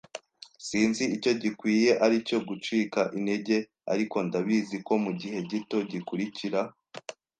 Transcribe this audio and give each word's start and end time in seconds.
Sinzi 0.67 1.03
icyo 1.15 1.31
gikwiye 1.41 1.91
aricyo 2.05 2.37
gucika 2.47 3.01
intege, 3.17 3.57
ariko 3.93 4.15
ndabizi 4.27 4.77
ko 4.87 4.93
mugihe 5.03 5.37
gito 5.49 5.77
gikurikira 5.91 6.59